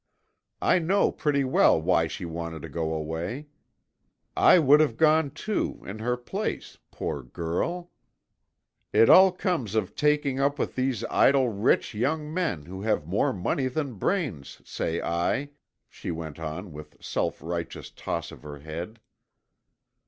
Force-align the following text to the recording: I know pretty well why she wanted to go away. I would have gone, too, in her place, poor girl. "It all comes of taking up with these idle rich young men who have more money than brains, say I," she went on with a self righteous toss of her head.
I 0.63 0.79
know 0.79 1.11
pretty 1.11 1.43
well 1.43 1.79
why 1.79 2.07
she 2.07 2.25
wanted 2.25 2.63
to 2.63 2.69
go 2.69 2.91
away. 2.91 3.49
I 4.35 4.57
would 4.57 4.79
have 4.79 4.97
gone, 4.97 5.29
too, 5.29 5.83
in 5.85 5.99
her 5.99 6.17
place, 6.17 6.79
poor 6.89 7.21
girl. 7.21 7.91
"It 8.91 9.11
all 9.11 9.31
comes 9.31 9.75
of 9.75 9.93
taking 9.95 10.39
up 10.39 10.57
with 10.57 10.73
these 10.75 11.03
idle 11.05 11.49
rich 11.49 11.93
young 11.93 12.33
men 12.33 12.65
who 12.65 12.81
have 12.81 13.05
more 13.05 13.31
money 13.31 13.67
than 13.67 13.93
brains, 13.99 14.59
say 14.65 14.99
I," 14.99 15.51
she 15.87 16.09
went 16.09 16.39
on 16.39 16.71
with 16.73 16.95
a 16.99 17.03
self 17.03 17.39
righteous 17.43 17.91
toss 17.91 18.31
of 18.31 18.41
her 18.41 18.57
head. 18.57 18.99